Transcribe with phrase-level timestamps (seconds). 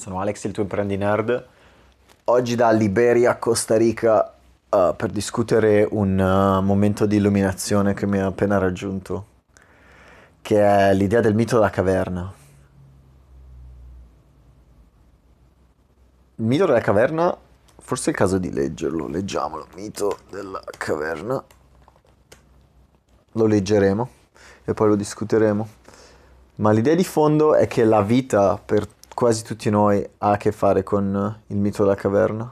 [0.00, 1.46] sono Alex, il tuo imprendi nerd.
[2.24, 4.32] Oggi da Liberia, Costa Rica,
[4.70, 9.26] uh, per discutere un uh, momento di illuminazione che mi ha appena raggiunto,
[10.40, 12.32] che è l'idea del mito della caverna.
[16.36, 17.36] Il mito della caverna,
[17.78, 21.44] forse è il caso di leggerlo, leggiamolo, mito della caverna.
[23.32, 24.08] Lo leggeremo
[24.64, 25.68] e poi lo discuteremo.
[26.54, 28.88] Ma l'idea di fondo è che la vita per
[29.20, 32.50] quasi tutti noi ha a che fare con il mito della caverna.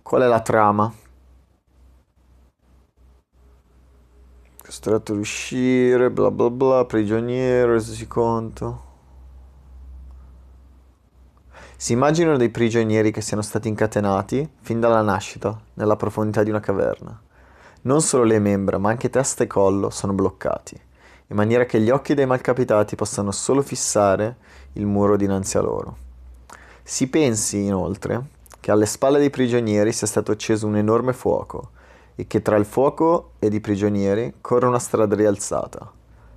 [0.00, 0.90] Qual è la trama?
[4.64, 8.84] Costretto ad uscire, bla bla bla, prigioniero, resosi conto.
[11.76, 16.60] Si immaginano dei prigionieri che siano stati incatenati fin dalla nascita nella profondità di una
[16.60, 17.20] caverna.
[17.82, 20.80] Non solo le membra, ma anche testa e collo sono bloccati,
[21.26, 24.36] in maniera che gli occhi dei malcapitati possano solo fissare
[24.74, 25.96] il muro dinanzi a loro.
[26.82, 28.22] Si pensi, inoltre,
[28.60, 31.70] che alle spalle dei prigionieri sia stato acceso un enorme fuoco
[32.14, 35.90] e che tra il fuoco ed i prigionieri corre una strada rialzata.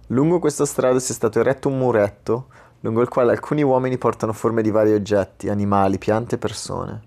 [0.08, 2.48] Lungo questa strada sia stato eretto un muretto
[2.86, 7.02] lungo il quale alcuni uomini portano forme di vari oggetti, animali, piante e persone.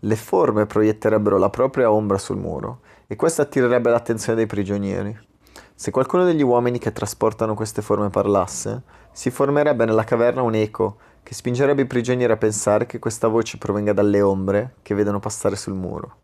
[0.00, 5.18] Le forme proietterebbero la propria ombra sul muro e questo attirerebbe l'attenzione dei prigionieri.
[5.74, 10.96] Se qualcuno degli uomini che trasportano queste forme parlasse, si formerebbe nella caverna un eco
[11.22, 15.56] che spingerebbe i prigionieri a pensare che questa voce provenga dalle ombre che vedono passare
[15.56, 16.16] sul muro.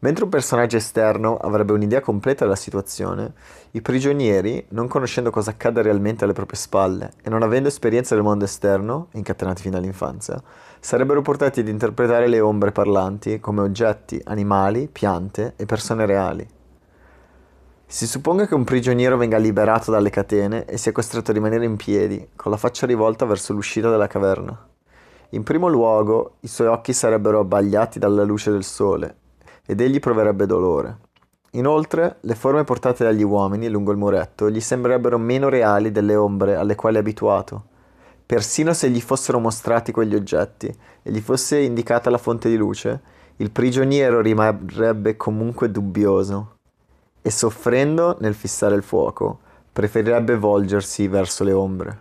[0.00, 3.32] Mentre un personaggio esterno avrebbe un'idea completa della situazione,
[3.72, 8.22] i prigionieri, non conoscendo cosa accade realmente alle proprie spalle e non avendo esperienza del
[8.22, 10.40] mondo esterno, incatenati fino all'infanzia,
[10.80, 16.46] sarebbero portati ad interpretare le ombre parlanti come oggetti, animali, piante e persone reali.
[17.88, 21.76] Si supponga che un prigioniero venga liberato dalle catene e sia costretto a rimanere in
[21.76, 24.68] piedi, con la faccia rivolta verso l'uscita della caverna.
[25.30, 29.18] In primo luogo, i suoi occhi sarebbero abbagliati dalla luce del sole
[29.64, 30.98] ed egli proverebbe dolore.
[31.52, 36.56] Inoltre, le forme portate dagli uomini lungo il muretto gli sembrerebbero meno reali delle ombre
[36.56, 37.66] alle quali è abituato.
[38.26, 43.00] Persino se gli fossero mostrati quegli oggetti e gli fosse indicata la fonte di luce,
[43.36, 46.55] il prigioniero rimarrebbe comunque dubbioso
[47.26, 49.40] e soffrendo nel fissare il fuoco,
[49.72, 52.00] preferirebbe volgersi verso le ombre.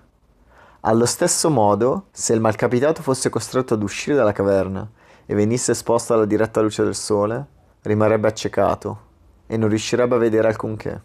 [0.81, 4.87] Allo stesso modo, se il malcapitato fosse costretto ad uscire dalla caverna
[5.25, 7.43] e venisse esposto alla diretta luce del sole,
[7.81, 8.99] rimarrebbe accecato
[9.47, 11.01] e non riuscirebbe a vedere alcunché.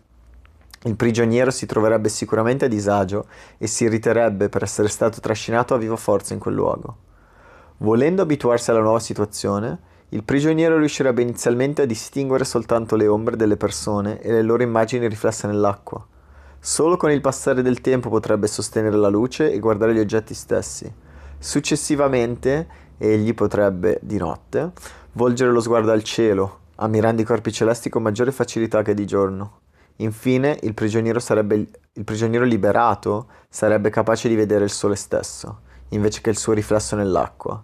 [0.82, 3.25] Il prigioniero si troverebbe sicuramente a disagio
[3.56, 6.97] e si irriterebbe per essere stato trascinato a viva forza in quel luogo.
[7.78, 13.56] Volendo abituarsi alla nuova situazione, il prigioniero riuscirebbe inizialmente a distinguere soltanto le ombre delle
[13.56, 16.04] persone e le loro immagini riflesse nell'acqua.
[16.59, 20.93] Solo con il passare del tempo potrebbe sostenere la luce e guardare gli oggetti stessi.
[21.38, 22.66] Successivamente,
[22.99, 24.72] egli potrebbe, di notte,
[25.12, 29.60] volgere lo sguardo al cielo, ammirando i corpi celesti con maggiore facilità che di giorno.
[29.97, 35.60] Infine, il prigioniero, sarebbe, il prigioniero liberato sarebbe capace di vedere il sole stesso,
[35.91, 37.62] invece che il suo riflesso nell'acqua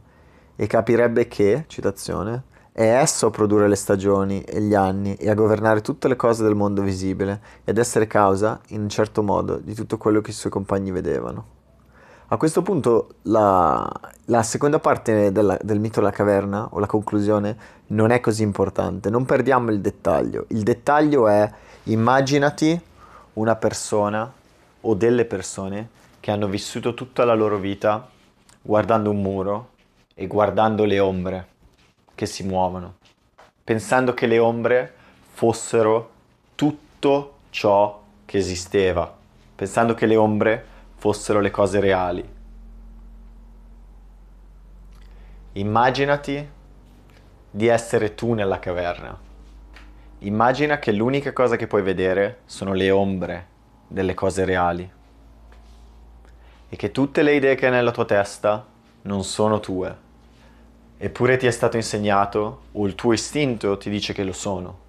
[0.57, 5.35] e capirebbe che, citazione, è esso a produrre le stagioni e gli anni e a
[5.35, 9.75] governare tutte le cose del mondo visibile ed essere causa, in un certo modo, di
[9.75, 11.55] tutto quello che i suoi compagni vedevano.
[12.29, 13.91] A questo punto la,
[14.27, 17.57] la seconda parte della, del mito della caverna, o la conclusione,
[17.89, 20.45] non è così importante, non perdiamo il dettaglio.
[20.49, 21.51] Il dettaglio è
[21.85, 22.79] immaginati
[23.35, 24.31] una persona
[24.81, 25.89] o delle persone
[26.21, 28.09] che hanno vissuto tutta la loro vita
[28.61, 29.69] guardando un muro
[30.19, 31.47] e guardando le ombre
[32.15, 32.97] che si muovono,
[33.63, 34.95] pensando che le ombre
[35.33, 36.11] fossero
[36.55, 39.15] tutto ciò che esisteva,
[39.55, 40.65] pensando che le ombre
[40.97, 42.27] fossero le cose reali.
[45.53, 46.49] Immaginati
[47.51, 49.21] di essere tu nella caverna.
[50.21, 53.47] Immagina che l'unica cosa che puoi vedere sono le ombre
[53.87, 54.91] delle cose reali
[56.71, 58.65] e che tutte le idee che hai nella tua testa
[59.03, 60.05] non sono tue
[60.99, 64.85] Eppure ti è stato insegnato, o il tuo istinto ti dice che lo sono.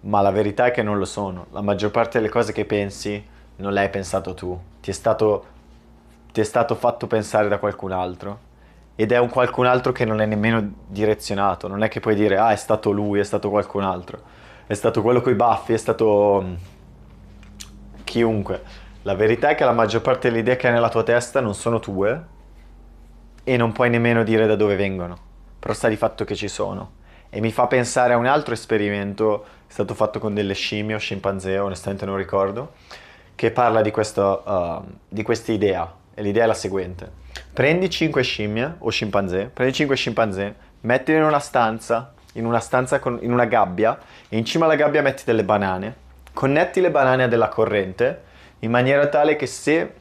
[0.00, 1.46] Ma la verità è che non lo sono.
[1.50, 3.22] La maggior parte delle cose che pensi
[3.56, 4.58] non le hai pensato tu.
[4.80, 5.44] Ti è stato,
[6.32, 8.38] ti è stato fatto pensare da qualcun altro.
[8.94, 11.68] Ed è un qualcun altro che non è nemmeno direzionato.
[11.68, 14.20] Non è che puoi dire, ah, è stato lui, è stato qualcun altro.
[14.66, 16.54] È stato quello coi baffi, è stato mm,
[18.04, 18.62] chiunque.
[19.02, 21.54] La verità è che la maggior parte delle idee che hai nella tua testa non
[21.54, 22.34] sono tue,
[23.48, 25.16] e non puoi nemmeno dire da dove vengono,
[25.60, 26.94] però sta di fatto che ci sono.
[27.30, 30.98] E mi fa pensare a un altro esperimento, è stato fatto con delle scimmie o
[30.98, 32.72] scimpanzé, onestamente non ricordo,
[33.36, 35.94] che parla di, uh, di questa idea.
[36.12, 37.08] e l'idea è la seguente.
[37.52, 42.98] Prendi 5 scimmie o scimpanzé, prendi 5 scimpanzé, mettili in una stanza, in una stanza
[42.98, 43.96] con, in una gabbia
[44.28, 45.94] e in cima alla gabbia metti delle banane,
[46.32, 48.22] connetti le banane a della corrente
[48.60, 49.92] in maniera tale che se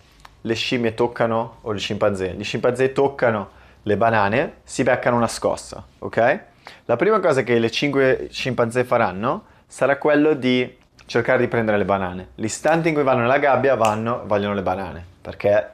[0.46, 3.50] le scimmie toccano, o gli scimpanzé, gli scimpanzé toccano
[3.82, 6.40] le banane, si beccano una scossa, ok?
[6.86, 11.86] La prima cosa che le 5 scimpanzé faranno sarà quello di cercare di prendere le
[11.86, 12.30] banane.
[12.36, 15.70] L'istante in cui vanno nella gabbia vanno, vogliono le banane, perché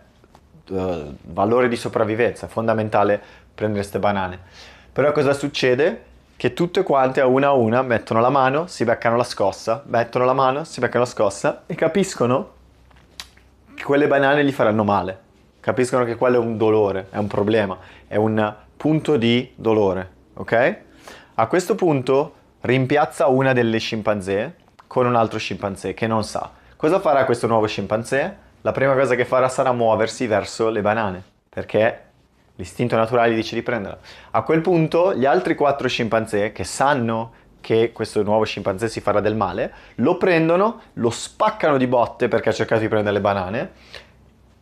[0.69, 3.21] uh, valore di sopravvivenza, è fondamentale
[3.53, 4.39] prendere queste banane.
[4.91, 6.03] Però cosa succede?
[6.37, 10.25] Che tutte quante a una a una mettono la mano, si beccano la scossa, mettono
[10.25, 12.59] la mano, si beccano la scossa e capiscono
[13.83, 15.19] quelle banane gli faranno male.
[15.59, 20.77] Capiscono che quello è un dolore, è un problema, è un punto di dolore, ok?
[21.35, 24.55] A questo punto rimpiazza una delle scimpanzé
[24.87, 26.51] con un altro scimpanzé che non sa.
[26.75, 28.37] Cosa farà questo nuovo scimpanzé?
[28.61, 32.01] La prima cosa che farà sarà muoversi verso le banane, perché
[32.55, 33.97] l'istinto naturale dice di prenderla.
[34.31, 39.21] A quel punto gli altri quattro scimpanzé che sanno che questo nuovo scimpanzé si farà
[39.21, 43.71] del male, lo prendono, lo spaccano di botte perché ha cercato di prendere le banane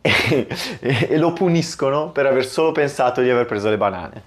[0.00, 0.46] e,
[0.80, 4.22] e, e lo puniscono per aver solo pensato di aver preso le banane.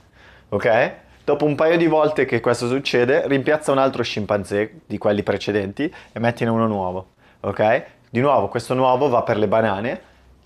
[0.50, 0.92] Ok?
[1.24, 5.94] Dopo un paio di volte che questo succede, rimpiazza un altro scimpanzé di quelli precedenti
[6.12, 7.08] e mettine uno nuovo.
[7.40, 7.86] Ok?
[8.10, 10.02] Di nuovo, questo nuovo va per le banane.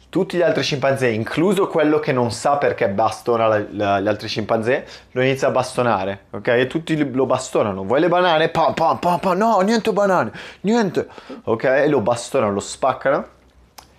[0.09, 4.29] Tutti gli altri scimpanzé, incluso quello che non sa perché bastona la, la, gli altri
[4.29, 6.47] scimpanzé, lo inizia a bastonare, ok?
[6.47, 7.83] E tutti lo bastonano.
[7.83, 8.47] Vuoi le banane?
[8.47, 10.31] Pa, pa, pa, pa, no, niente banane,
[10.61, 11.07] niente.
[11.43, 11.63] Ok?
[11.65, 13.27] E lo bastonano, lo spaccano.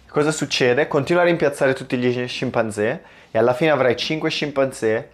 [0.09, 0.89] Cosa succede?
[0.89, 5.11] Continua a rimpiazzare tutti gli scimpanzé e alla fine avrai 5 scimpanzé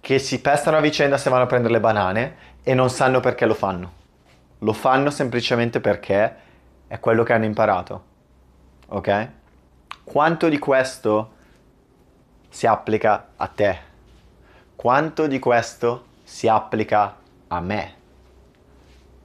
[0.00, 3.46] che si pestano a vicenda se vanno a prendere le banane e non sanno perché
[3.46, 3.92] lo fanno.
[4.58, 6.34] Lo fanno semplicemente perché
[6.86, 8.02] è quello che hanno imparato.
[8.88, 9.28] Ok?
[10.08, 11.32] Quanto di questo
[12.48, 13.78] si applica a te?
[14.74, 17.14] Quanto di questo si applica
[17.46, 17.94] a me?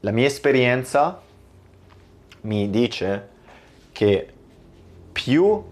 [0.02, 1.22] La mia esperienza
[2.42, 3.30] mi dice
[3.94, 4.34] che
[5.14, 5.64] più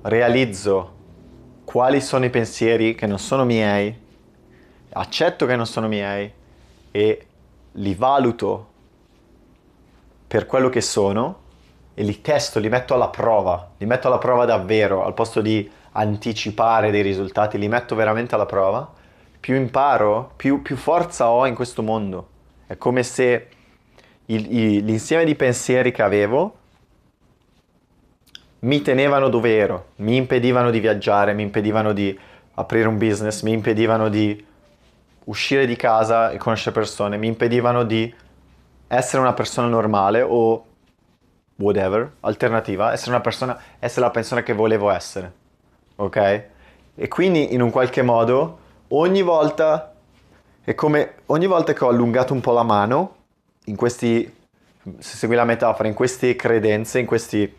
[0.00, 0.94] realizzo
[1.66, 3.94] quali sono i pensieri che non sono miei,
[4.88, 6.32] accetto che non sono miei
[6.92, 7.26] e
[7.72, 8.68] li valuto
[10.26, 11.44] per quello che sono
[11.98, 15.68] e li testo, li metto alla prova, li metto alla prova davvero, al posto di
[15.92, 18.86] anticipare dei risultati, li metto veramente alla prova,
[19.40, 22.28] più imparo, più, più forza ho in questo mondo.
[22.66, 23.48] È come se
[24.26, 26.56] il, il, l'insieme di pensieri che avevo
[28.58, 32.18] mi tenevano dove ero, mi impedivano di viaggiare, mi impedivano di
[32.56, 34.44] aprire un business, mi impedivano di
[35.24, 38.12] uscire di casa e conoscere persone, mi impedivano di
[38.86, 40.64] essere una persona normale o
[41.56, 45.32] whatever, alternativa, essere una persona, essere la persona che volevo essere.
[45.96, 46.44] Ok?
[46.94, 48.58] E quindi in un qualche modo
[48.88, 49.92] ogni volta
[50.62, 53.14] è come ogni volta che ho allungato un po' la mano
[53.64, 54.34] in questi
[54.98, 57.52] se segui la metafora, in queste credenze, in questi,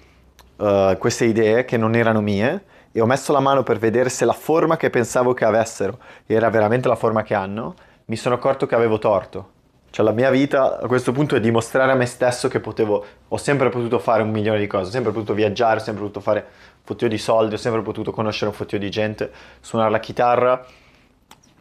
[0.57, 4.25] uh, queste idee che non erano mie, e ho messo la mano per vedere se
[4.25, 8.65] la forma che pensavo che avessero era veramente la forma che hanno, mi sono accorto
[8.65, 9.55] che avevo torto.
[9.89, 13.37] Cioè la mia vita a questo punto è dimostrare a me stesso che potevo, ho
[13.37, 16.39] sempre potuto fare un milione di cose, ho sempre potuto viaggiare, ho sempre potuto fare
[16.39, 20.65] un fottio di soldi, ho sempre potuto conoscere un fottio di gente, suonare la chitarra,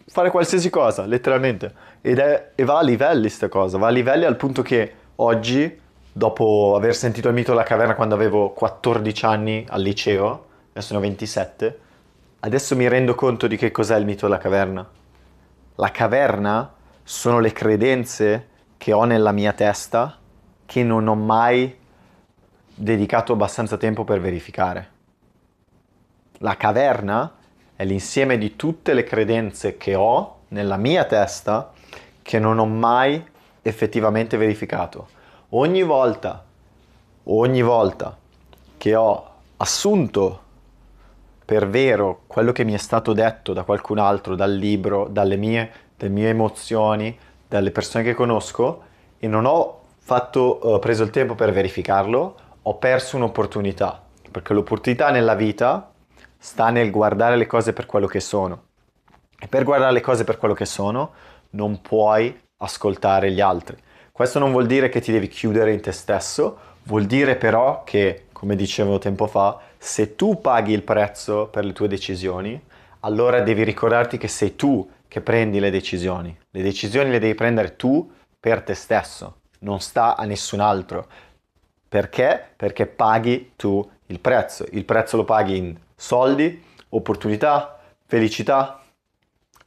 [0.07, 1.73] fare qualsiasi cosa, letteralmente.
[2.01, 5.81] Ed è, e va a livelli sta cosa, va a livelli al punto che oggi,
[6.13, 10.99] dopo aver sentito il mito della caverna quando avevo 14 anni al liceo, adesso ne
[10.99, 11.79] ho 27,
[12.41, 14.87] adesso mi rendo conto di che cos'è il mito della caverna.
[15.77, 16.73] La caverna
[17.09, 20.19] sono le credenze che ho nella mia testa
[20.67, 21.73] che non ho mai
[22.75, 24.91] dedicato abbastanza tempo per verificare.
[26.39, 27.33] La caverna
[27.77, 31.71] è l'insieme di tutte le credenze che ho nella mia testa
[32.23, 33.25] che non ho mai
[33.63, 35.07] effettivamente verificato.
[35.51, 36.45] Ogni volta,
[37.23, 38.17] ogni volta
[38.77, 40.43] che ho assunto
[41.45, 45.85] per vero quello che mi è stato detto da qualcun altro, dal libro, dalle mie,
[45.97, 47.17] dalle mie emozioni,
[47.49, 48.83] dalle persone che conosco
[49.19, 55.11] e non ho fatto, uh, preso il tempo per verificarlo, ho perso un'opportunità, perché l'opportunità
[55.11, 55.93] nella vita
[56.39, 58.65] sta nel guardare le cose per quello che sono.
[59.39, 61.13] E per guardare le cose per quello che sono
[61.51, 63.77] non puoi ascoltare gli altri.
[64.13, 68.27] Questo non vuol dire che ti devi chiudere in te stesso, vuol dire però che,
[68.33, 72.61] come dicevo tempo fa, se tu paghi il prezzo per le tue decisioni,
[73.01, 76.37] allora devi ricordarti che sei tu che prendi le decisioni.
[76.51, 81.07] Le decisioni le devi prendere tu per te stesso, non sta a nessun altro.
[81.89, 82.51] Perché?
[82.55, 84.67] Perché paghi tu il prezzo.
[84.73, 88.83] Il prezzo lo paghi in soldi, opportunità, felicità,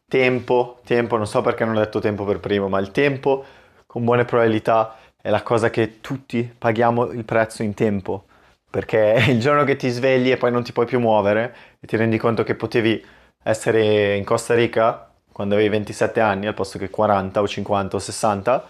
[0.08, 3.44] tempo, tempo, non so perché non ho detto tempo per primo, ma il tempo
[3.88, 8.26] con buone probabilità è la cosa che tutti paghiamo il prezzo in tempo,
[8.70, 11.98] perché il giorno che ti svegli e poi non ti puoi più muovere e ti
[11.98, 13.04] rendi conto che potevi
[13.42, 18.00] essere in Costa Rica quando avevi 27 anni al posto che 40 o 50 o
[18.00, 18.68] 60,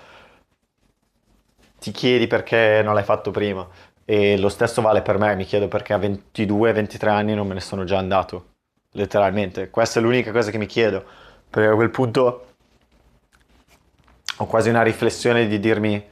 [1.79, 3.67] ti chiedi perché non l'hai fatto prima.
[4.05, 7.59] E lo stesso vale per me, mi chiedo perché a 22-23 anni non me ne
[7.59, 8.53] sono già andato,
[8.93, 9.69] letteralmente.
[9.69, 11.03] Questa è l'unica cosa che mi chiedo,
[11.49, 12.45] perché a quel punto
[14.37, 16.03] ho quasi una riflessione di dirmi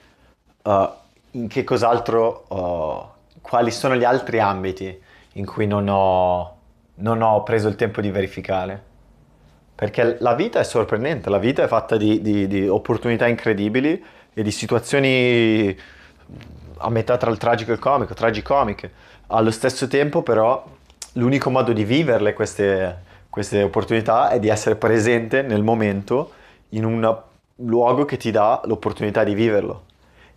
[0.64, 0.90] uh,
[1.32, 5.02] in che cos'altro, uh, quali sono gli altri ambiti
[5.34, 6.58] in cui non ho,
[6.96, 8.84] non ho preso il tempo di verificare.
[9.78, 14.04] Perché la vita è sorprendente, la vita è fatta di, di, di opportunità incredibili
[14.34, 15.78] e di situazioni
[16.78, 18.92] a metà tra il tragico e il comico, tragicomiche.
[19.28, 20.66] Allo stesso tempo però
[21.14, 26.32] l'unico modo di viverle queste, queste opportunità è di essere presente nel momento
[26.70, 27.22] in un
[27.58, 29.84] luogo che ti dà l'opportunità di viverlo.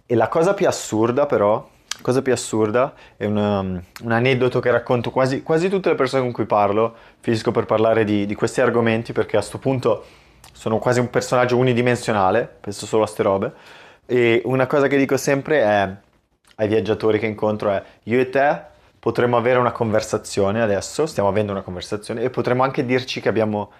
[0.04, 1.66] E la cosa più assurda però,
[2.02, 6.32] cosa più assurda, è una, un aneddoto che racconto quasi, quasi, tutte le persone con
[6.32, 10.04] cui parlo, finisco per parlare di, di questi argomenti perché a questo punto
[10.52, 13.52] sono quasi un personaggio unidimensionale, penso solo a ste robe,
[14.06, 15.94] e una cosa che dico sempre è
[16.56, 18.68] ai viaggiatori che incontro è io e te
[18.98, 23.70] potremmo avere una conversazione adesso, stiamo avendo una conversazione e potremmo anche dirci che abbiamo,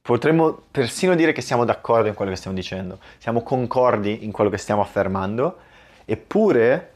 [0.00, 4.48] potremmo persino dire che siamo d'accordo in quello che stiamo dicendo, siamo concordi in quello
[4.48, 5.58] che stiamo affermando,
[6.06, 6.92] eppure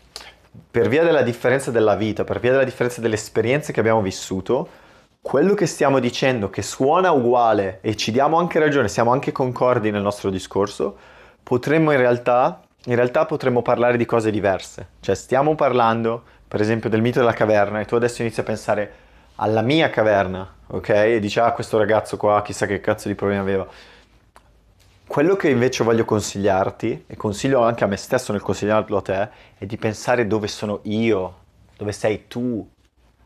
[0.71, 4.69] per via della differenza della vita, per via della differenza delle esperienze che abbiamo vissuto,
[5.21, 9.91] quello che stiamo dicendo che suona uguale e ci diamo anche ragione, siamo anche concordi
[9.91, 10.97] nel nostro discorso,
[11.43, 14.89] potremmo in realtà in realtà potremmo parlare di cose diverse.
[15.01, 18.93] Cioè stiamo parlando, per esempio, del mito della caverna e tu adesso inizi a pensare
[19.37, 20.89] alla mia caverna, ok?
[20.89, 23.67] E dici, ah, questo ragazzo qua, chissà che cazzo di problemi aveva.
[25.09, 29.29] Quello che invece voglio consigliarti, e consiglio anche a me stesso nel consigliarlo a te,
[29.57, 31.35] è di pensare dove sono io,
[31.79, 32.69] dove sei tu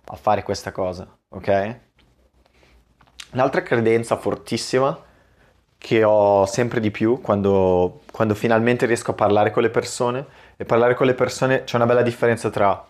[0.05, 1.79] a fare questa cosa, ok?
[3.33, 4.97] Un'altra credenza fortissima
[5.77, 10.25] che ho sempre di più quando, quando finalmente riesco a parlare con le persone
[10.57, 12.87] e parlare con le persone c'è una bella differenza tra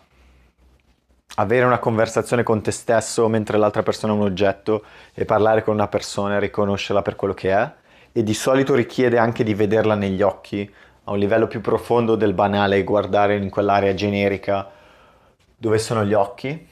[1.37, 4.85] avere una conversazione con te stesso mentre l'altra persona è un oggetto
[5.15, 7.81] e parlare con una persona e riconoscerla per quello che è
[8.13, 10.71] e di solito richiede anche di vederla negli occhi
[11.05, 14.69] a un livello più profondo del banale guardare in quell'area generica
[15.57, 16.67] dove sono gli occhi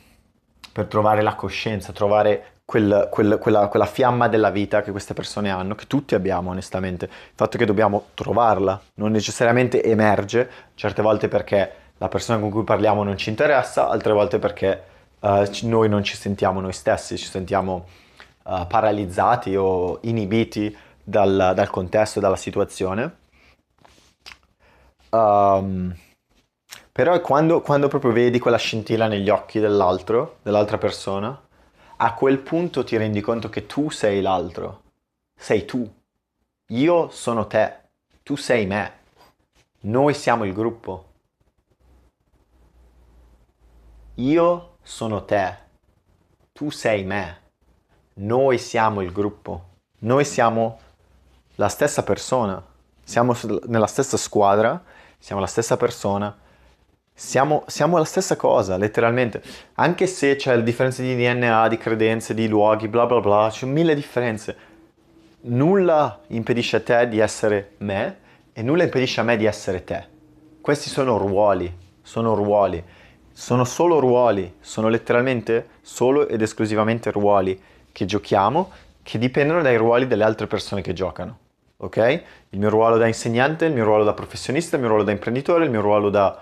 [0.71, 5.49] per trovare la coscienza, trovare quel, quel, quella, quella, fiamma della vita che queste persone
[5.49, 7.05] hanno, che tutti abbiamo onestamente.
[7.05, 12.63] Il fatto che dobbiamo trovarla, non necessariamente emerge, certe volte perché la persona con cui
[12.63, 14.83] parliamo non ci interessa, altre volte perché
[15.19, 17.85] uh, noi non ci sentiamo noi stessi, ci sentiamo
[18.43, 23.19] uh, paralizzati o inibiti dal, dal contesto, dalla situazione.
[25.09, 25.95] Um,
[26.91, 31.39] però quando, quando proprio vedi quella scintilla negli occhi dell'altro, dell'altra persona,
[31.97, 34.81] a quel punto ti rendi conto che tu sei l'altro,
[35.35, 35.89] sei tu,
[36.71, 37.89] io sono te,
[38.23, 38.99] tu sei me,
[39.81, 41.09] noi siamo il gruppo.
[44.15, 45.57] Io sono te,
[46.51, 47.41] tu sei me,
[48.15, 50.79] noi siamo il gruppo, noi siamo
[51.61, 52.59] la stessa persona,
[53.03, 53.35] siamo
[53.67, 54.81] nella stessa squadra,
[55.19, 56.35] siamo la stessa persona,
[57.13, 59.43] siamo, siamo, la stessa cosa, letteralmente.
[59.75, 63.67] Anche se c'è la differenza di DNA, di credenze, di luoghi, bla bla bla, c'è
[63.67, 64.57] mille differenze.
[65.41, 68.17] Nulla impedisce a te di essere me
[68.53, 70.03] e nulla impedisce a me di essere te.
[70.61, 72.83] Questi sono ruoli, sono ruoli,
[73.31, 78.71] sono solo ruoli, sono letteralmente solo ed esclusivamente ruoli che giochiamo
[79.03, 81.37] che dipendono dai ruoli delle altre persone che giocano.
[81.83, 82.23] Ok?
[82.49, 85.65] Il mio ruolo da insegnante, il mio ruolo da professionista, il mio ruolo da imprenditore,
[85.65, 86.39] il mio ruolo da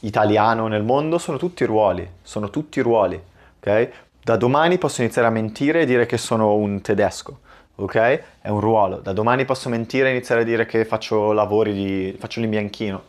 [0.00, 3.20] italiano nel mondo sono tutti ruoli, sono tutti ruoli,
[3.60, 3.90] ok?
[4.20, 7.38] Da domani posso iniziare a mentire e dire che sono un tedesco,
[7.76, 7.94] ok?
[8.40, 8.96] È un ruolo.
[8.96, 12.16] Da domani posso mentire e iniziare a dire che faccio lavori di...
[12.18, 13.02] faccio l'imbianchino.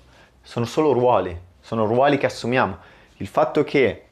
[0.43, 2.77] Sono solo ruoli, sono ruoli che assumiamo.
[3.17, 4.05] Il fatto che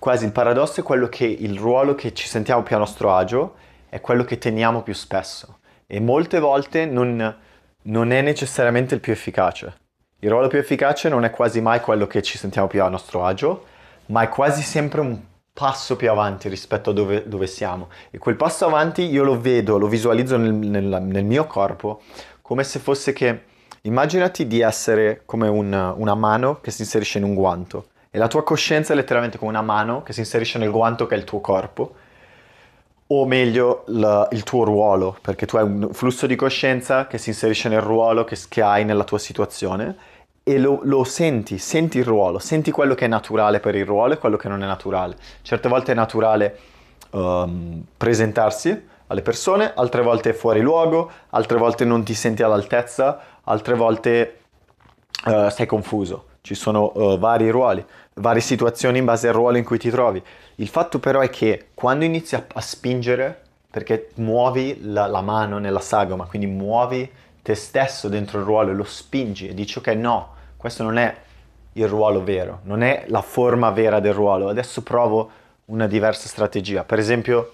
[0.00, 3.54] quasi il paradosso è quello che il ruolo che ci sentiamo più a nostro agio
[3.88, 5.55] è quello che teniamo più spesso
[5.86, 7.36] e molte volte non,
[7.82, 9.74] non è necessariamente il più efficace.
[10.20, 13.24] Il ruolo più efficace non è quasi mai quello che ci sentiamo più a nostro
[13.24, 13.66] agio,
[14.06, 15.20] ma è quasi sempre un
[15.52, 17.88] passo più avanti rispetto a dove, dove siamo.
[18.10, 22.02] E quel passo avanti io lo vedo, lo visualizzo nel, nel, nel mio corpo
[22.42, 23.44] come se fosse che
[23.82, 28.28] immaginati di essere come un, una mano che si inserisce in un guanto e la
[28.28, 31.24] tua coscienza è letteralmente come una mano che si inserisce nel guanto che è il
[31.24, 31.96] tuo corpo,
[33.08, 37.30] o meglio la, il tuo ruolo, perché tu hai un flusso di coscienza che si
[37.30, 39.96] inserisce nel ruolo che, che hai nella tua situazione
[40.42, 44.14] e lo, lo, senti, senti il ruolo, senti quello che è naturale per il ruolo
[44.14, 45.16] e quello che non è naturale.
[45.42, 46.58] Certe volte è naturale
[47.10, 53.20] um, presentarsi alle persone, altre volte è fuori luogo, altre volte non ti senti all'altezza,
[53.42, 54.38] altre volte
[55.26, 56.26] uh, sei confuso.
[56.40, 57.84] Ci sono uh, vari ruoli,
[58.20, 60.22] varie situazioni in base al ruolo in cui ti trovi.
[60.56, 65.58] Il fatto però è che quando inizi a, a spingere, perché muovi la, la mano
[65.58, 67.10] nella sagoma, quindi muovi
[67.42, 71.14] te stesso dentro il ruolo e lo spingi e dici ok no, questo non è
[71.74, 75.30] il ruolo vero, non è la forma vera del ruolo, adesso provo
[75.66, 76.84] una diversa strategia.
[76.84, 77.52] Per esempio,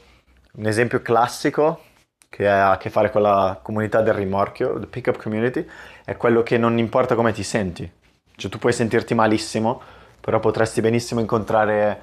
[0.55, 1.81] un esempio classico
[2.29, 5.67] che ha a che fare con la comunità del rimorchio, the pickup community,
[6.05, 7.91] è quello che non importa come ti senti.
[8.35, 9.83] Cioè tu puoi sentirti malissimo,
[10.23, 12.01] però potresti benissimo incontrare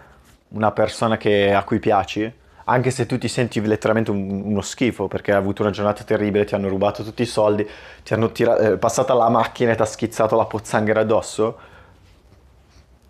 [0.49, 2.29] una persona che, a cui piaci,
[2.65, 6.43] anche se tu ti senti letteralmente un, uno schifo perché hai avuto una giornata terribile,
[6.43, 7.65] ti hanno rubato tutti i soldi,
[8.03, 11.57] ti hanno tira- eh, passata la macchina e ti ha schizzato la pozzanghera addosso,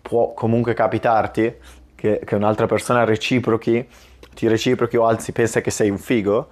[0.00, 1.56] può comunque capitarti
[1.96, 3.84] che, che un'altra persona reciprochi,
[4.32, 6.48] ti reciprochi o alzi, pensa che sei un figo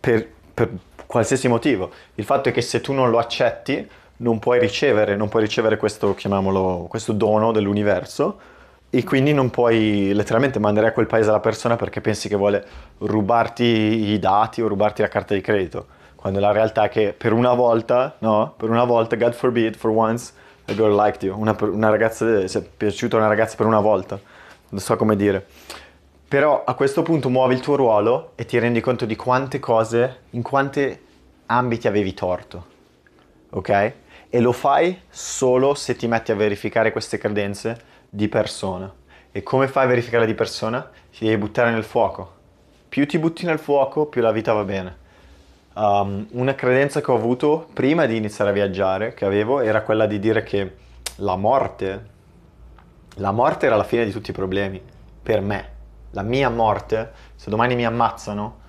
[0.00, 0.70] per, per
[1.06, 1.92] qualsiasi motivo.
[2.16, 5.76] Il fatto è che se tu non lo accetti, non puoi ricevere, non puoi ricevere
[5.76, 8.38] questo, chiamiamolo, questo dono dell'universo
[8.90, 12.64] e quindi non puoi letteralmente mandare a quel paese la persona perché pensi che vuole
[12.98, 15.86] rubarti i dati o rubarti la carta di credito.
[16.14, 19.90] Quando la realtà è che per una volta, no, per una volta, God forbid, for
[19.90, 20.32] once,
[20.66, 21.38] a girl liked you.
[21.38, 24.18] Una, una ragazza, si è piaciuta una ragazza per una volta.
[24.68, 25.44] Non so come dire.
[26.28, 30.20] Però a questo punto muovi il tuo ruolo e ti rendi conto di quante cose,
[30.30, 30.98] in quanti
[31.46, 32.64] ambiti avevi torto.
[33.50, 33.92] Ok?
[34.34, 37.78] E lo fai solo se ti metti a verificare queste credenze
[38.10, 38.92] di persona.
[39.30, 40.90] E come fai a verificare di persona?
[41.12, 42.32] Ti devi buttare nel fuoco.
[42.88, 44.96] Più ti butti nel fuoco, più la vita va bene.
[45.74, 50.06] Um, una credenza che ho avuto prima di iniziare a viaggiare, che avevo, era quella
[50.06, 50.74] di dire che
[51.18, 52.06] la morte,
[53.18, 54.82] la morte era la fine di tutti i problemi,
[55.22, 55.68] per me.
[56.10, 58.62] La mia morte, se domani mi ammazzano,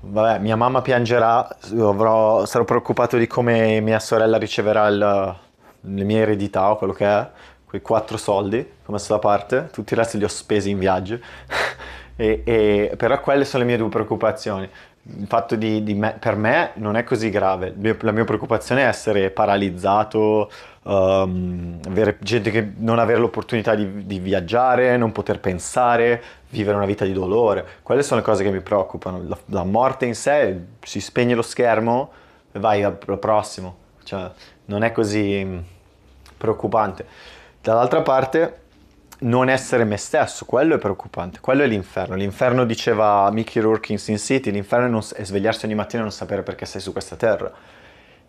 [0.00, 5.36] vabbè, mia mamma piangerà, avrò, sarò preoccupato di come mia sorella riceverà il,
[5.80, 7.28] le mie eredità o quello che è,
[7.64, 11.18] quei quattro soldi come messo da parte, tutti i resti li ho spesi in viaggio,
[12.16, 14.66] e, e, però quelle sono le mie due preoccupazioni.
[15.10, 18.86] Il fatto di, di me, per me non è così grave, la mia preoccupazione è
[18.86, 20.50] essere paralizzato,
[20.84, 26.86] um, avere gente che non avere l'opportunità di, di, viaggiare, non poter pensare, vivere una
[26.86, 27.66] vita di dolore.
[27.82, 29.22] Quelle sono le cose che mi preoccupano.
[29.26, 32.10] La, la morte in sé, si spegne lo schermo
[32.52, 33.76] e vai al, prossimo.
[34.02, 34.30] Cioè,
[34.66, 35.46] non è così
[36.36, 37.06] preoccupante.
[37.60, 38.66] Dall'altra parte,
[39.20, 42.14] non essere me stesso, quello è preoccupante, quello è l'inferno.
[42.14, 46.42] L'inferno diceva Mickey Rourke in Sin City, l'inferno è svegliarsi ogni mattina e non sapere
[46.42, 47.52] perché sei su questa terra.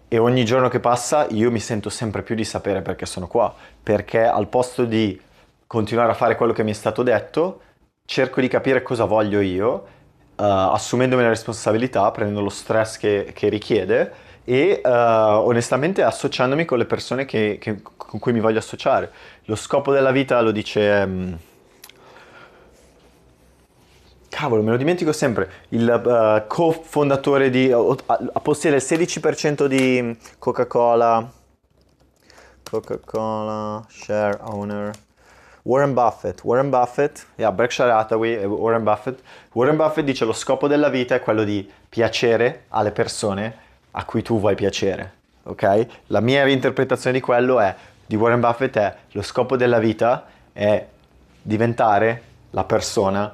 [0.08, 3.54] E ogni giorno che passa io mi sento sempre più di sapere perché sono qua,
[3.84, 5.22] perché al posto di
[5.68, 7.62] continuare a fare quello che mi è stato detto,
[8.10, 9.72] cerco di capire cosa voglio io,
[10.36, 14.12] uh, assumendomi la responsabilità, prendendo lo stress che, che richiede
[14.44, 19.12] e uh, onestamente associandomi con le persone che, che, con cui mi voglio associare.
[19.46, 21.04] Lo scopo della vita lo dice...
[21.06, 21.38] Um,
[24.28, 25.52] cavolo, me lo dimentico sempre.
[25.70, 27.72] Il uh, cofondatore di...
[27.72, 27.96] Uh,
[28.42, 31.32] possiede il 16% di Coca-Cola.
[32.64, 35.08] Coca-Cola, share owner.
[35.64, 39.20] Warren Buffett, Warren Buffett, yeah, Berkshire Hathaway e Warren Buffett.
[39.54, 44.22] Warren Buffett dice lo scopo della vita è quello di piacere alle persone a cui
[44.22, 45.12] tu vuoi piacere,
[45.44, 45.88] ok?
[46.08, 50.86] La mia reinterpretazione di quello è, di Warren Buffett è, lo scopo della vita è
[51.42, 53.34] diventare la persona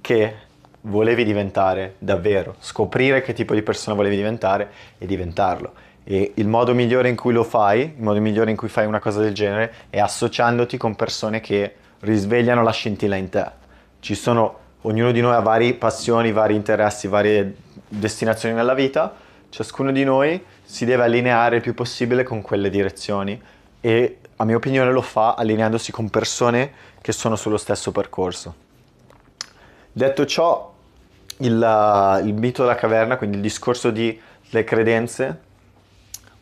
[0.00, 0.36] che
[0.82, 5.72] volevi diventare davvero, scoprire che tipo di persona volevi diventare e diventarlo.
[6.04, 9.00] E il modo migliore in cui lo fai, il modo migliore in cui fai una
[9.00, 13.50] cosa del genere è associandoti con persone che risvegliano la scintilla in te.
[14.00, 17.56] Ci sono, ognuno di noi ha varie passioni, vari interessi, varie
[17.88, 19.22] destinazioni nella vita
[19.54, 23.40] ciascuno di noi si deve allineare il più possibile con quelle direzioni
[23.80, 28.52] e a mia opinione lo fa allineandosi con persone che sono sullo stesso percorso.
[29.92, 30.74] Detto ciò,
[31.36, 35.40] il, il mito della caverna, quindi il discorso delle credenze,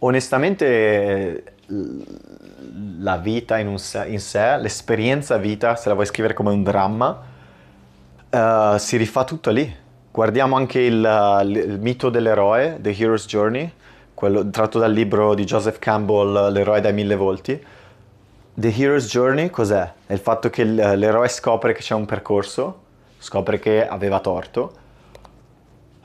[0.04, 1.56] onestamente
[2.98, 7.22] la vita in, sé, in, sé, l'esperienza vita, se la vuoi scrivere come un dramma,
[8.30, 9.80] uh, si rifà tutto lì
[10.12, 13.72] Guardiamo anche il, il, mito dell'eroe, The Hero's Journey,
[14.12, 17.58] quello tratto dal libro di Joseph Campbell, L'eroe dai mille volti.
[18.52, 19.90] The Hero's Journey cos'è?
[20.06, 22.80] È il fatto che l'eroe scopre che c'è un percorso,
[23.16, 24.72] scopre che aveva torto,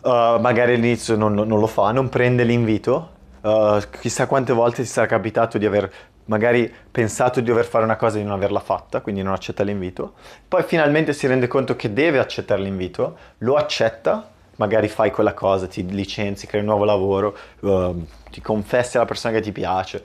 [0.04, 3.10] uh, magari all'inizio non, non, lo fa, non prende l'invito,
[3.48, 5.92] uh, chissà quante volte ti sarà capitato di aver
[6.26, 9.64] magari pensato di dover fare una cosa e di non averla fatta, quindi non accetta
[9.64, 10.14] l'invito,
[10.48, 15.68] poi finalmente si rende conto che deve accettare l'invito, lo accetta, magari fai quella cosa,
[15.68, 20.04] ti licenzi, crei un nuovo lavoro, uh, ti confessi alla persona che ti piace,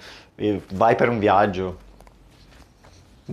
[0.75, 1.79] vai per un viaggio,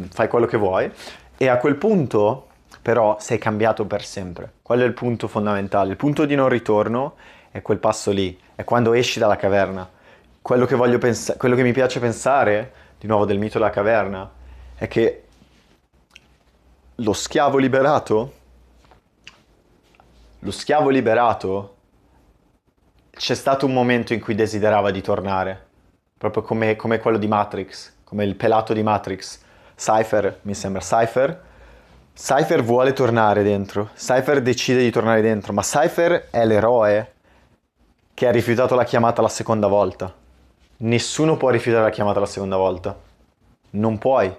[0.10, 0.91] fai quello che vuoi
[1.38, 2.48] e a quel punto
[2.82, 4.54] però sei cambiato per sempre.
[4.62, 5.91] Qual è il punto fondamentale?
[5.91, 7.15] Il punto di non ritorno
[7.52, 9.88] è quel passo lì, è quando esci dalla caverna.
[10.41, 14.30] Quello che, pens- quello che mi piace pensare, di nuovo del mito della caverna,
[14.75, 15.23] è che
[16.95, 18.34] lo schiavo liberato,
[20.39, 21.75] lo schiavo liberato,
[23.12, 25.67] c'è stato un momento in cui desiderava di tornare,
[26.17, 29.39] proprio come, come quello di Matrix, come il pelato di Matrix.
[29.75, 31.47] Cypher, mi sembra, Cypher
[32.21, 37.13] Cypher vuole tornare dentro, Cypher decide di tornare dentro, ma Cypher è l'eroe
[38.13, 40.13] che ha rifiutato la chiamata la seconda volta.
[40.81, 42.97] Nessuno può rifiutare la chiamata la seconda volta.
[43.71, 44.33] Non puoi.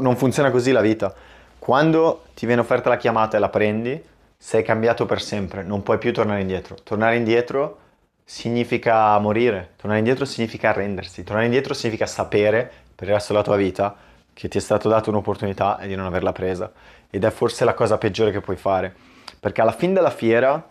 [0.00, 1.12] Non funziona così la vita.
[1.58, 4.02] Quando ti viene offerta la chiamata e la prendi,
[4.36, 6.76] sei cambiato per sempre, non puoi più tornare indietro.
[6.82, 7.78] Tornare indietro
[8.24, 13.56] significa morire, tornare indietro significa arrendersi, tornare indietro significa sapere per il resto della tua
[13.56, 13.94] vita
[14.32, 16.72] che ti è stato dato un'opportunità e di non averla presa
[17.10, 18.94] ed è forse la cosa peggiore che puoi fare,
[19.38, 20.66] perché alla fine della fiera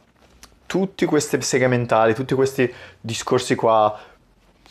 [0.65, 3.95] tutti questi segmentali, tutti questi discorsi qua,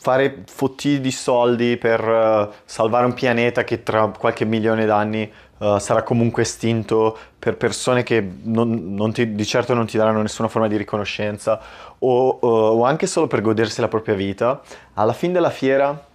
[0.03, 5.79] fare fottili di soldi per uh, salvare un pianeta che tra qualche milione d'anni uh,
[5.79, 10.49] sarà comunque estinto per persone che non, non ti, di certo non ti daranno nessuna
[10.49, 11.61] forma di riconoscenza
[12.01, 14.61] o, uh, o, anche solo per godersi la propria vita,
[14.95, 16.07] alla fine della fiera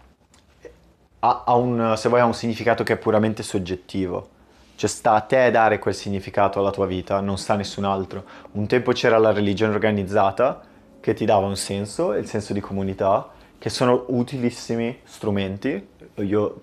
[1.20, 4.36] ha, ha un, se vuoi, ha un significato che è puramente soggettivo
[4.76, 8.24] cioè sta a te dare quel significato alla tua vita, non sta nessun altro.
[8.52, 10.62] Un tempo c'era la religione organizzata
[11.00, 15.88] che ti dava un senso, il senso di comunità, che sono utilissimi strumenti.
[16.16, 16.62] Io,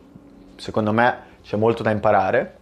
[0.57, 2.59] secondo me, c'è molto da imparare.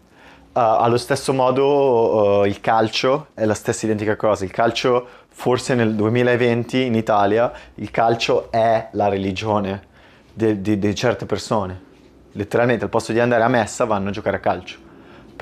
[0.53, 4.45] Uh, allo stesso modo uh, il calcio è la stessa identica cosa.
[4.45, 9.91] Il calcio, forse nel 2020 in Italia, il calcio è la religione
[10.35, 11.91] di certe persone.
[12.33, 14.91] Letteralmente al posto di andare a messa vanno a giocare a calcio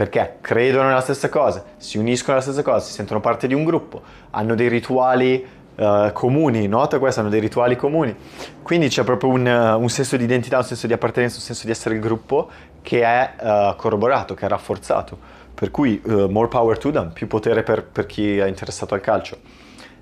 [0.00, 3.64] perché credono nella stessa cosa, si uniscono alla stessa cosa, si sentono parte di un
[3.64, 4.00] gruppo,
[4.30, 5.46] hanno dei rituali
[5.80, 8.14] uh, comuni, nota questo, hanno dei rituali comuni.
[8.62, 11.66] Quindi c'è proprio un, uh, un, senso di identità, un senso di appartenenza, un senso
[11.66, 12.50] di essere il gruppo
[12.82, 15.38] che è uh, corroborato, che è rafforzato.
[15.52, 19.36] Per cui more power to them, più potere per, per chi è interessato al calcio.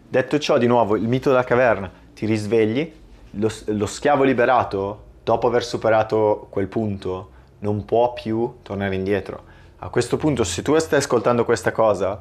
[0.08, 2.92] Detto ciò, di nuovo, il mito della caverna, ti risvegli,
[3.32, 9.42] lo, lo schiavo liberato, dopo aver superato quel punto, non può più tornare indietro
[9.80, 12.20] a questo punto, se tu stai ascoltando questa cosa,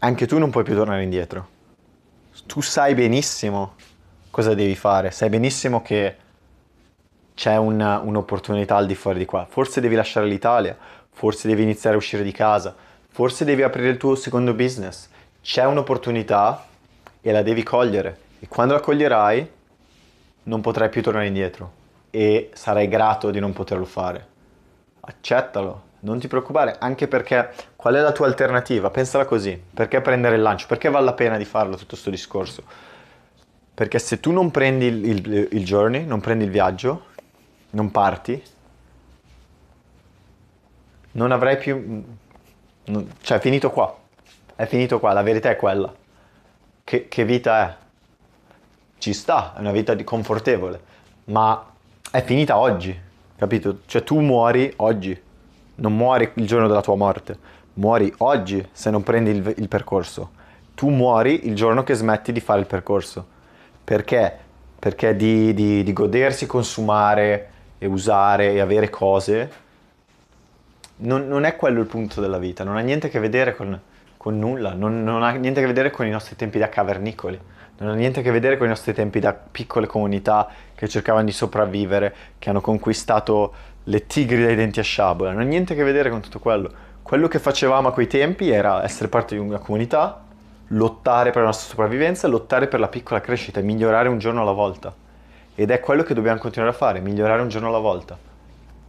[0.00, 1.56] anche tu non puoi più tornare indietro.
[2.48, 3.74] Tu sai benissimo
[4.30, 6.16] cosa devi fare, sai benissimo che
[7.34, 9.46] c'è una, un'opportunità al di fuori di qua.
[9.46, 10.74] Forse devi lasciare l'Italia,
[11.10, 12.74] forse devi iniziare a uscire di casa,
[13.10, 15.10] forse devi aprire il tuo secondo business.
[15.42, 16.64] C'è un'opportunità
[17.20, 18.18] e la devi cogliere.
[18.40, 19.50] E quando la coglierai,
[20.44, 21.72] non potrai più tornare indietro
[22.08, 24.36] e sarai grato di non poterlo fare
[25.08, 28.90] accettalo, non ti preoccupare, anche perché qual è la tua alternativa?
[28.90, 30.66] Pensala così, perché prendere il lancio?
[30.66, 32.62] Perché vale la pena di farlo tutto questo discorso?
[33.74, 37.06] Perché se tu non prendi il, il, il journey, non prendi il viaggio,
[37.70, 38.42] non parti,
[41.12, 42.04] non avrai più...
[42.84, 43.94] Non, cioè è finito qua,
[44.54, 45.92] è finito qua, la verità è quella.
[46.84, 47.76] Che, che vita è?
[48.98, 50.80] Ci sta, è una vita confortevole,
[51.24, 51.64] ma
[52.10, 53.06] è finita oggi
[53.38, 53.78] capito?
[53.86, 55.18] Cioè tu muori oggi,
[55.78, 57.36] non muori il giorno della tua morte,
[57.74, 60.30] muori oggi se non prendi il, il percorso.
[60.74, 63.26] Tu muori il giorno che smetti di fare il percorso.
[63.82, 64.46] Perché?
[64.78, 69.50] Perché di, di, di godersi, consumare e usare e avere cose
[70.96, 73.80] non, non, è quello il punto della vita, non ha niente a che vedere con,
[74.16, 77.38] con nulla, non, non, ha niente a che vedere con i nostri tempi da cavernicoli
[77.78, 81.24] non ha niente a che vedere con i nostri tempi da piccole comunità che cercavano
[81.24, 83.52] di sopravvivere, che hanno conquistato
[83.88, 86.70] le tigri dai denti a sciabola, non ha niente a che vedere con tutto quello.
[87.02, 90.24] Quello che facevamo a quei tempi era essere parte di una comunità,
[90.68, 94.94] lottare per la nostra sopravvivenza, lottare per la piccola crescita migliorare un giorno alla volta.
[95.54, 98.16] Ed è quello che dobbiamo continuare a fare, migliorare un giorno alla volta.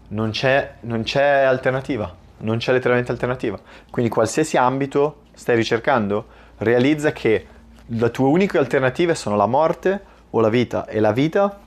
[0.09, 3.57] Non c'è, non c'è alternativa, non c'è letteralmente alternativa.
[3.89, 6.25] Quindi qualsiasi ambito stai ricercando,
[6.57, 7.47] realizza che
[7.85, 11.57] le tue uniche alternative sono la morte o la vita e la vita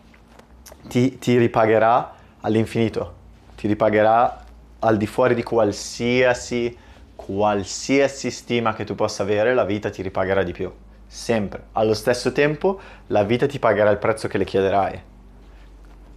[0.87, 3.21] ti, ti ripagherà all'infinito
[3.63, 4.43] ti ripagherà
[4.81, 6.77] al di fuori di qualsiasi,
[7.15, 10.69] qualsiasi stima che tu possa avere, la vita ti ripagherà di più.
[11.07, 11.67] Sempre.
[11.71, 15.01] Allo stesso tempo, la vita ti pagherà il prezzo che le chiederai.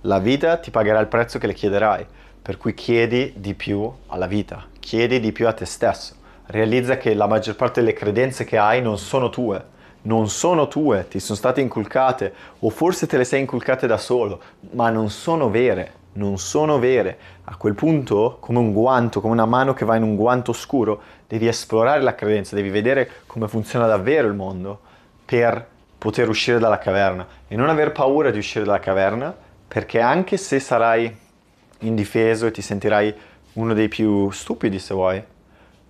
[0.01, 2.03] La vita ti pagherà il prezzo che le chiederai.
[2.41, 6.15] Per cui chiedi di più alla vita, chiedi di più a te stesso.
[6.47, 9.63] Realizza che la maggior parte delle credenze che hai non sono tue,
[10.03, 14.41] non sono tue, ti sono state inculcate o forse te le sei inculcate da solo,
[14.71, 17.17] ma non sono vere non sono vere.
[17.45, 21.01] A quel punto, come un guanto, come una mano che va in un guanto oscuro,
[21.27, 24.79] devi esplorare la credenza, devi vedere come funziona davvero il mondo
[25.23, 25.65] per
[25.97, 27.25] poter uscire dalla caverna.
[27.47, 29.35] E non aver paura di uscire dalla caverna
[29.67, 31.23] perché anche se sarai
[31.79, 33.13] indifeso e ti sentirai
[33.53, 35.23] uno dei più stupidi se vuoi,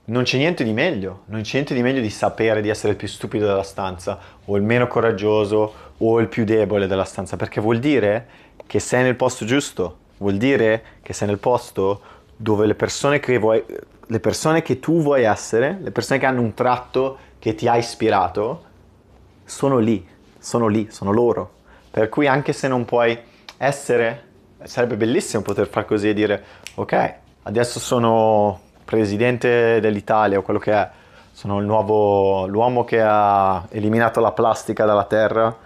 [0.06, 2.98] non c'è niente di meglio, non c'è niente di meglio di sapere di essere il
[2.98, 7.60] più stupido della stanza o il meno coraggioso o il più debole della stanza perché
[7.60, 8.28] vuol dire
[8.68, 12.02] che sei nel posto giusto, vuol dire che sei nel posto
[12.36, 13.64] dove le persone che, vuoi,
[14.06, 17.78] le persone che tu vuoi essere, le persone che hanno un tratto che ti ha
[17.78, 18.64] ispirato,
[19.46, 20.06] sono lì,
[20.38, 21.52] sono lì, sono loro.
[21.92, 23.18] Per cui anche se non puoi
[23.58, 24.24] essere,
[24.64, 26.44] sarebbe bellissimo poter far così e dire,
[26.76, 30.90] ok, adesso sono presidente dell'Italia o quello che è,
[31.32, 35.65] sono il nuovo, l'uomo che ha eliminato la plastica dalla terra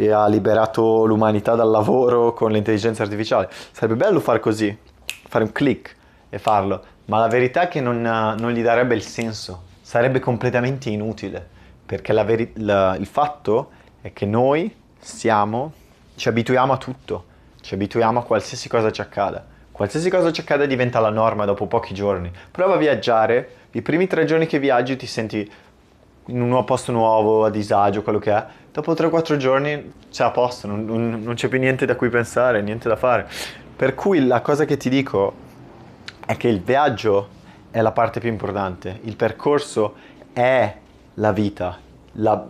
[0.00, 3.48] e ha liberato l'umanità dal lavoro con l'intelligenza artificiale.
[3.72, 4.78] Sarebbe bello fare così,
[5.26, 5.96] fare un click
[6.28, 10.88] e farlo, ma la verità è che non, non gli darebbe il senso, sarebbe completamente
[10.88, 11.44] inutile,
[11.84, 15.72] perché la veri- la, il fatto è che noi siamo,
[16.14, 17.24] ci abituiamo a tutto,
[17.60, 19.44] ci abituiamo a qualsiasi cosa ci accada.
[19.72, 22.30] Qualsiasi cosa ci accada diventa la norma dopo pochi giorni.
[22.52, 25.50] Prova a viaggiare, i primi tre giorni che viaggi ti senti
[26.26, 28.44] in un posto nuovo, a disagio, quello che è,
[28.80, 32.62] dopo 3-4 giorni c'è a posto, non, non, non, c'è più niente da cui pensare,
[32.62, 33.28] niente da fare.
[33.74, 35.34] Per cui la cosa che ti dico
[36.24, 37.28] è che il viaggio
[37.70, 39.96] è la parte più importante, il percorso
[40.32, 40.72] è
[41.14, 41.78] la vita
[42.12, 42.48] la,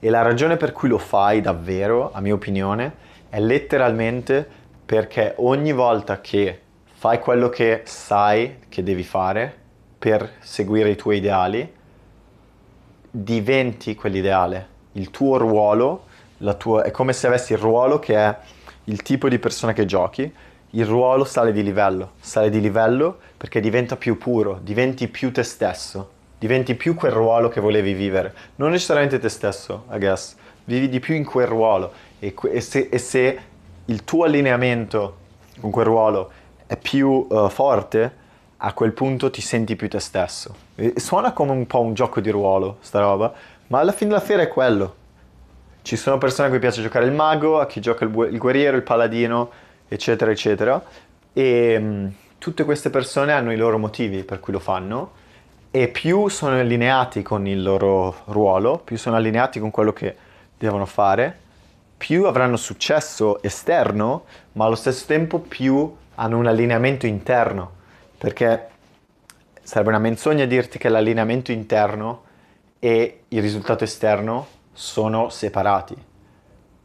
[0.00, 4.46] e la ragione per cui lo fai davvero, a mia opinione, è letteralmente
[4.84, 9.54] perché ogni volta che fai quello che sai che devi fare
[9.96, 11.72] per seguire i tuoi ideali,
[13.10, 14.77] diventi quell'ideale.
[14.98, 16.06] Il tuo ruolo,
[16.58, 18.36] tua, è come se avessi il ruolo che è
[18.84, 20.30] il tipo di persona che giochi,
[20.70, 25.44] il ruolo sale di livello, sale di livello perché diventa più puro, diventi più te
[25.44, 28.34] stesso, diventi più quel ruolo che volevi vivere.
[28.56, 30.34] Non necessariamente te stesso, I guess,
[30.64, 33.38] vivi di più in quel ruolo e, e, se, e se,
[33.84, 35.16] il tuo allineamento
[35.60, 36.30] con quel ruolo
[36.66, 38.26] è più uh, forte,
[38.60, 40.54] a quel punto ti senti più te stesso.
[40.74, 43.32] E suona come un po' un gioco di ruolo, sta roba,
[43.68, 44.96] ma alla fine della fiera è quello.
[45.82, 48.76] Ci sono persone a cui piace giocare il mago, a chi gioca il, il guerriero,
[48.76, 49.50] il paladino,
[49.88, 50.82] eccetera, eccetera.
[51.32, 52.06] E mh, mm,
[52.38, 55.12] tutte queste persone hanno i loro motivi per cui lo fanno
[55.70, 60.16] e più sono allineati con il loro ruolo, più sono allineati con quello che
[60.56, 61.38] devono fare,
[61.96, 67.76] più avranno successo esterno, ma allo stesso tempo più hanno un allineamento interno
[68.18, 68.68] perché
[69.62, 72.22] sarebbe una menzogna dirti che l'allineamento interno
[72.78, 75.96] e il risultato esterno sono separati.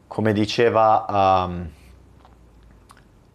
[0.06, 1.68] Come diceva um,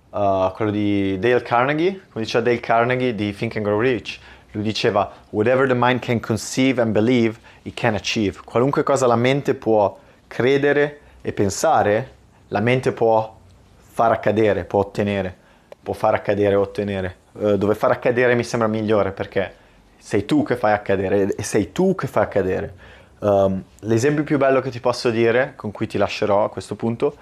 [0.09, 4.19] uh, quello di Dale Carnegie, come diceva Dale Carnegie di Think and Grow Rich,
[4.51, 8.39] lui diceva whatever the mind can conceive and believe, it can achieve.
[8.43, 12.15] Qualunque cosa la mente può credere e pensare,
[12.47, 13.37] la mente può
[13.75, 15.35] far accadere, può ottenere,
[15.81, 17.15] può far accadere e ottenere.
[17.39, 19.53] Eh, dove far accadere mi sembra migliore perché
[19.99, 22.73] sei tu che fai accadere e sei tu che fai accadere.
[23.19, 27.15] Um, l'esempio più bello che ti posso dire, con cui ti lascerò a questo punto,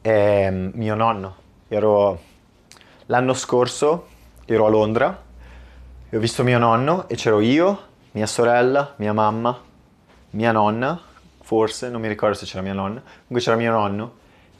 [0.00, 1.36] è mio nonno.
[1.68, 2.20] Ero
[3.06, 4.06] l'anno scorso,
[4.44, 5.22] ero a Londra
[6.08, 7.80] e ho visto mio nonno e c'ero io,
[8.12, 9.58] mia sorella, mia mamma,
[10.30, 11.00] mia nonna,
[11.40, 14.12] forse, non mi ricordo se c'era mia nonna, comunque c'era mio nonno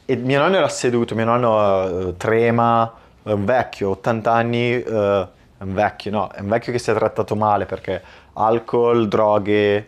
[0.05, 5.27] e mio nonno era seduto, mio nonno uh, trema, un vecchio, 80 anni, uh,
[5.57, 8.01] è un vecchio, no, è un vecchio che si è trattato male perché
[8.33, 9.87] alcol, droghe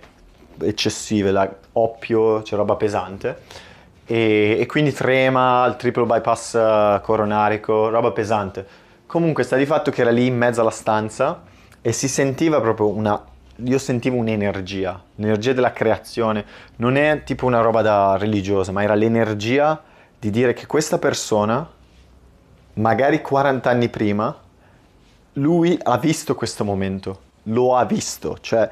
[0.62, 3.38] eccessive, la, oppio, c'è roba pesante
[4.12, 8.66] e, e, quindi trema, il triplo bypass uh, coronarico, roba pesante.
[9.06, 11.44] Comunque sta di fatto che era lì in mezzo alla stanza
[11.80, 13.24] e si sentiva proprio una...
[13.66, 16.44] Io sentivo un'energia, l'energia della creazione,
[16.78, 19.80] non è tipo una roba da religiosa, ma era l'energia
[20.18, 21.70] di dire che questa persona
[22.74, 24.36] magari 40 anni prima,
[25.40, 28.70] lui ha visto questo momento, lo ha visto, cioè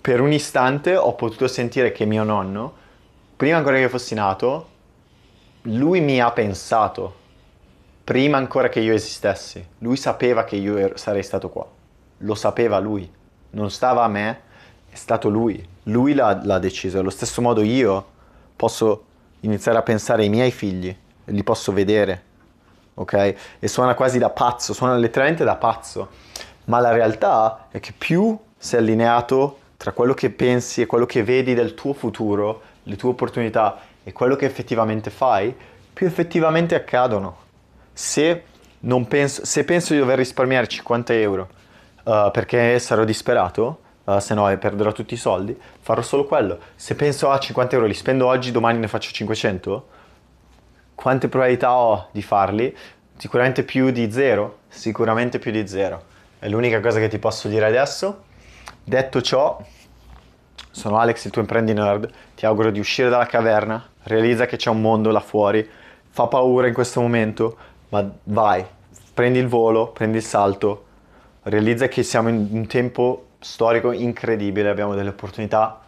[0.00, 2.72] per un istante ho potuto sentire che mio nonno,
[3.36, 4.68] prima ancora che fossi nato,
[5.62, 7.14] lui mi ha pensato,
[8.02, 9.64] prima ancora che io esistessi.
[9.78, 11.66] Lui sapeva che io ero, sarei stato qua.
[12.18, 13.08] Lo sapeva lui.
[13.50, 14.40] Non stava a me,
[14.90, 15.64] è stato lui.
[15.84, 16.98] Lui l'ha, l'ha deciso.
[16.98, 18.06] Allo stesso modo io
[18.56, 19.04] posso
[19.40, 20.94] iniziare a pensare ai miei figli,
[21.26, 22.22] li posso vedere,
[22.94, 23.34] ok?
[23.58, 26.08] E suona quasi da pazzo, suona letteralmente da pazzo.
[26.64, 31.24] Ma la realtà è che più sei allineato tra quello che pensi e quello che
[31.24, 35.54] vedi del tuo futuro, le tue opportunità e quello che effettivamente fai,
[35.92, 37.36] più effettivamente accadono.
[37.92, 38.44] Se,
[39.08, 41.48] penso, se penso di dover risparmiare 50 euro
[42.04, 46.58] uh, perché sarò disperato, uh, se no perderò tutti i soldi, farò solo quello.
[46.76, 49.86] Se penso a 50 euro li spendo oggi, domani ne faccio 500,
[51.02, 52.72] quante probabilità ho di farli?
[53.16, 56.04] Sicuramente più di zero, sicuramente più di zero.
[56.38, 58.22] È l'unica cosa che ti posso dire adesso.
[58.84, 59.60] Detto ciò,
[60.70, 62.08] sono Alex, il tuo imprendi nerd.
[62.36, 65.68] Ti auguro di uscire dalla caverna, realizza che c'è un mondo là fuori,
[66.08, 67.56] fa paura in questo momento,
[67.88, 68.64] ma vai,
[69.12, 70.84] prendi il volo, prendi il salto,
[71.42, 75.81] realizza che siamo in un tempo storico incredibile, abbiamo delle opportunità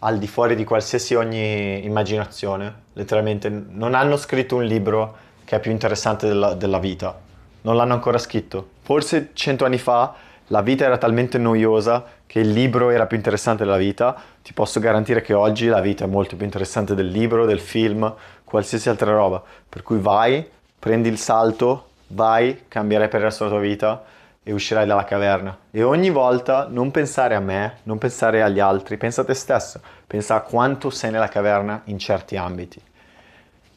[0.00, 5.60] al di fuori di qualsiasi ogni immaginazione, letteralmente non hanno scritto un libro che è
[5.60, 7.18] più interessante della, della vita,
[7.62, 8.68] non l'hanno ancora scritto.
[8.82, 10.14] Forse cento anni fa
[10.46, 14.80] la vita era talmente noiosa che il libro era più interessante della vita, ti posso
[14.80, 18.12] garantire che oggi la vita è molto più interessante del libro, del film,
[18.44, 19.42] qualsiasi altra roba.
[19.68, 20.44] Per cui vai,
[20.78, 24.04] prendi il salto, vai, cambierai per il resto della tua vita
[24.50, 25.56] e uscirai dalla caverna.
[25.70, 29.80] E ogni volta non pensare a me, non pensare agli altri, pensa a te stesso,
[30.06, 32.82] pensa a quanto sei nella caverna in certi ambiti.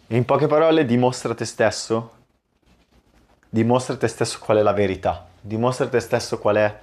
[0.07, 2.11] E in poche parole dimostra te stesso,
[3.47, 6.79] dimostra te stesso qual è la verità, dimostra te stesso qual è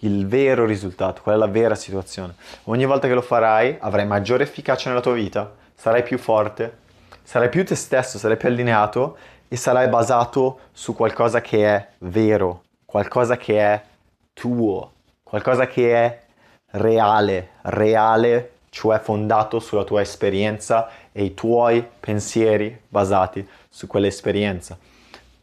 [0.00, 2.34] il vero risultato, qual è la vera situazione.
[2.64, 6.78] Ogni volta che lo farai avrai maggiore efficacia nella tua vita, sarai più forte,
[7.22, 9.16] sarai più te stesso, sarai più allineato
[9.48, 13.82] e sarai basato su qualcosa che è vero, qualcosa che è
[14.32, 14.92] tuo,
[15.24, 16.20] qualcosa che è
[16.78, 24.78] reale, reale, cioè fondato sulla tua esperienza e i tuoi pensieri basati su quell'esperienza.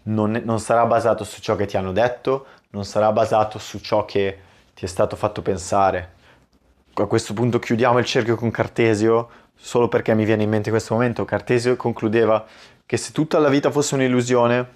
[0.04, 4.06] Non, non, sarà basato su ciò che ti hanno detto, non sarà basato su ciò
[4.06, 4.40] che
[4.74, 6.14] ti è stato fatto pensare.
[6.94, 10.94] A questo punto chiudiamo il cerchio con Cartesio, solo perché mi viene in mente questo
[10.94, 11.26] momento.
[11.26, 12.46] Cartesio concludeva
[12.86, 14.70] che se tutta la vita fosse un'illusione,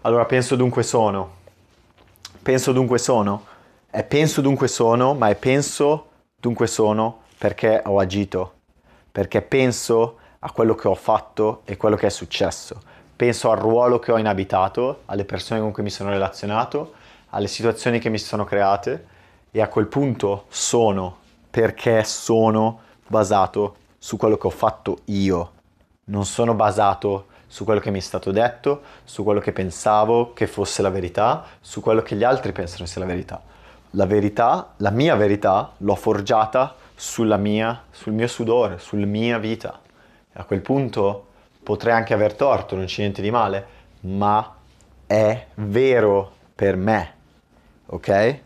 [0.00, 1.40] allora penso dunque sono
[2.42, 3.46] penso dunque sono,
[3.88, 8.54] è penso dunque sono, ma è penso dunque sono perché ho agito,
[9.10, 12.80] perché penso a quello che ho fatto e quello che è successo.
[13.14, 16.94] Penso al ruolo che ho inabitato, alle persone con cui mi sono relazionato,
[17.30, 19.06] alle situazioni che mi sono create
[19.50, 25.52] e a quel punto sono perché sono basato su quello che ho fatto io.
[26.04, 30.46] Non sono basato su quello che mi è stato detto, su quello che pensavo che
[30.46, 33.42] fosse la verità, su quello che gli altri pensano sia la verità.
[33.90, 39.78] La verità, la mia verità, l'ho forgiata sulla mia, sul mio sudore, sulla mia vita.
[40.32, 41.26] A quel punto
[41.62, 43.66] potrei anche aver torto, non c'è niente di male,
[44.00, 44.54] ma
[45.06, 47.14] è vero per me,
[47.84, 48.40] ok?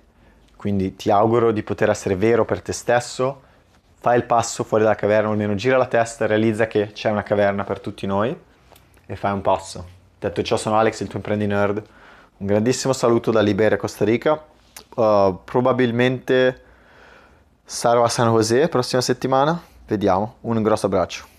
[0.56, 3.42] Quindi ti auguro di poter essere vero per te stesso,
[4.00, 7.22] fai il passo fuori dalla caverna, almeno gira la testa e realizza che c'è una
[7.22, 8.45] caverna per tutti noi
[9.06, 9.86] e fai un passo.
[10.18, 11.82] Detto ciò, sono Alex, il tuo imprendi nerd.
[12.38, 14.42] Un grandissimo saluto da Liberia, Costa Rica.
[14.94, 16.62] Uh, probabilmente
[17.64, 19.60] sarò a San José prossima settimana.
[19.86, 20.36] Vediamo.
[20.42, 21.35] Un grosso abbraccio.